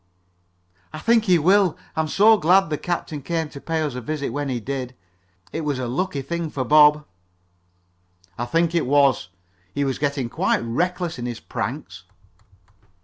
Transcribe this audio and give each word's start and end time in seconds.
"I 0.91 0.97
think 0.97 1.25
he 1.25 1.37
will. 1.37 1.77
I'm 1.95 2.07
so 2.07 2.35
glad 2.39 2.71
the 2.71 2.77
captain 2.79 3.21
came 3.21 3.49
to 3.49 3.61
pay 3.61 3.83
us 3.83 3.93
a 3.93 4.01
visit 4.01 4.31
when 4.31 4.49
he 4.49 4.59
did. 4.59 4.95
It 5.53 5.61
was 5.61 5.77
a 5.77 5.87
lucky 5.87 6.23
thing 6.23 6.49
for 6.49 6.63
Bob." 6.65 7.05
"I 8.35 8.45
think 8.45 8.73
it 8.73 8.87
was. 8.87 9.29
He 9.75 9.83
was 9.85 9.99
getting 9.99 10.27
quite 10.27 10.61
reckless 10.63 11.19
in 11.19 11.27
his 11.27 11.39
pranks." 11.39 12.05